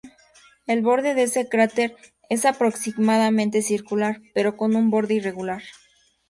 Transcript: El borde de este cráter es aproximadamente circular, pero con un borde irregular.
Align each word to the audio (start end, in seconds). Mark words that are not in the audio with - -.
El 0.65 0.81
borde 0.81 1.13
de 1.13 1.21
este 1.21 1.47
cráter 1.47 1.95
es 2.27 2.45
aproximadamente 2.45 3.61
circular, 3.61 4.19
pero 4.33 4.57
con 4.57 4.75
un 4.75 4.89
borde 4.89 5.13
irregular. 5.13 5.61